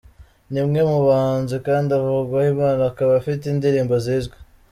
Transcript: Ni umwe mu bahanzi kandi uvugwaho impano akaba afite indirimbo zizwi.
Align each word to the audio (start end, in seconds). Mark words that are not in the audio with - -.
Ni 0.51 0.59
umwe 0.65 0.81
mu 0.89 0.99
bahanzi 1.07 1.55
kandi 1.67 1.89
uvugwaho 1.99 2.47
impano 2.53 2.81
akaba 2.91 3.11
afite 3.19 3.43
indirimbo 3.47 3.93
zizwi. 4.05 4.35